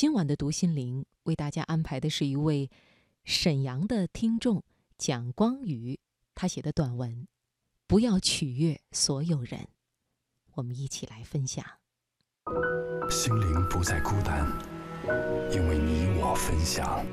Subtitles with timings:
[0.00, 2.70] 今晚的读心灵为大家安排的是一位
[3.22, 4.64] 沈阳的听众
[4.96, 6.00] 蒋光宇，
[6.34, 7.10] 他写的短文
[7.86, 9.60] 《不要取悦所有人》，
[10.54, 11.62] 我们一起来分享。
[13.10, 14.50] 心灵不再孤单，
[15.52, 17.04] 因为你我分享。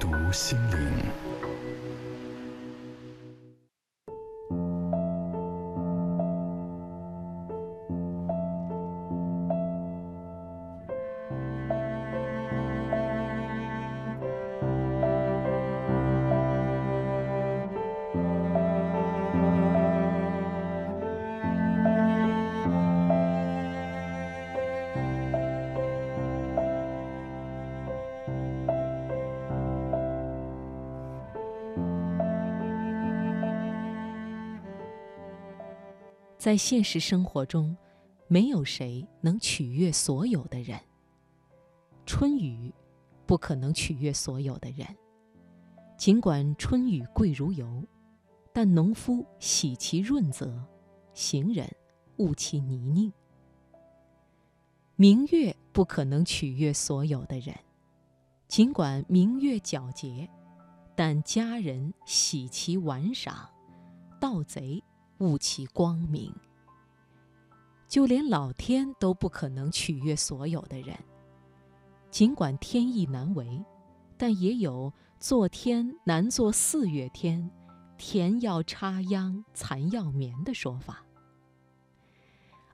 [0.00, 1.37] 读心灵。
[36.38, 37.76] 在现实生活中，
[38.28, 40.78] 没有谁能取悦所有的人。
[42.06, 42.72] 春雨
[43.26, 44.86] 不可能取悦所有的人，
[45.96, 47.84] 尽管春雨贵如油，
[48.52, 50.64] 但农夫喜其润泽，
[51.12, 51.68] 行人
[52.18, 53.12] 恶其泥泞。
[54.94, 57.52] 明月不可能取悦所有的人，
[58.46, 60.30] 尽管明月皎洁，
[60.94, 63.50] 但佳人喜其玩赏，
[64.20, 64.80] 盗贼。
[65.18, 66.32] 悟其光明，
[67.88, 70.96] 就连老天都不可能取悦所有的人。
[72.10, 73.64] 尽管天意难违，
[74.16, 77.50] 但也有“做天难做四月天，
[77.96, 81.04] 天要插秧，蚕要棉”的说法。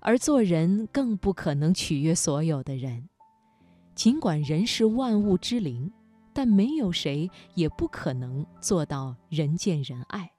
[0.00, 3.08] 而做人更不可能取悦所有的人。
[3.94, 5.90] 尽管人是万物之灵，
[6.34, 10.30] 但没有谁也不可能做到人见人爱。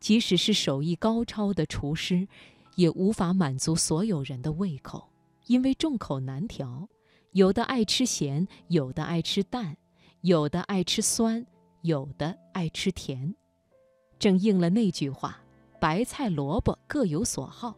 [0.00, 2.26] 即使是手艺高超的厨师，
[2.74, 5.10] 也无法满足所有人的胃口，
[5.46, 6.88] 因为众口难调。
[7.32, 9.76] 有的爱吃咸，有的爱吃淡，
[10.22, 11.46] 有的爱吃酸，
[11.82, 13.34] 有的爱吃甜。
[14.18, 15.40] 正应了那句话
[15.80, 17.76] ：“白菜萝卜各有所好。”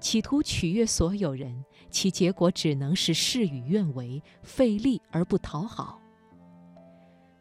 [0.00, 5.98] 企图取悦所有人，其结果只能是事与愿违，费力而不讨好。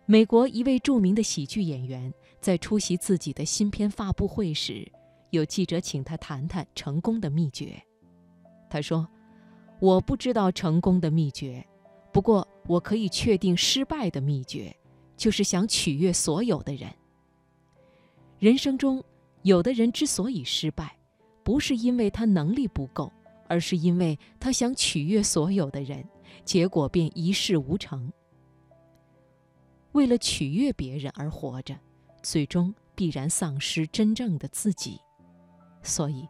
[0.05, 4.85] 美国一位著名的喜剧演员在出席自己的新片发布会时，
[5.29, 7.81] 有记者请他谈谈成功的秘诀。
[8.69, 9.07] 他说
[9.79, 11.65] ：“我不知道成功的秘诀，
[12.11, 14.75] 不过我可以确定失败的秘诀，
[15.15, 16.93] 就是想取悦所有的人。
[18.39, 19.01] 人生中，
[19.43, 20.97] 有的人之所以失败，
[21.45, 23.09] 不是因为他能力不够，
[23.47, 26.03] 而是因为他想取悦所有的人，
[26.43, 28.11] 结果便一事无成。”
[29.93, 31.79] 为了取悦别人而活着，
[32.21, 34.99] 最终必然丧失真正的自己。
[35.81, 36.27] 所以，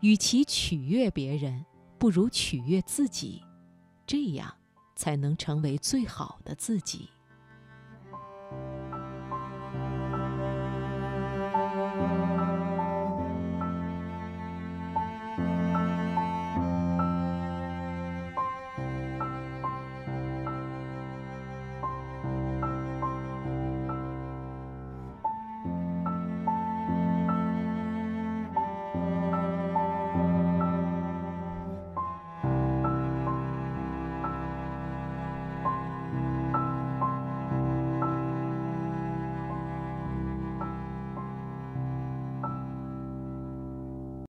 [0.00, 1.64] 与其取悦别人，
[1.98, 3.42] 不如取悦自己，
[4.06, 4.54] 这样
[4.96, 7.08] 才能成为最好的自己。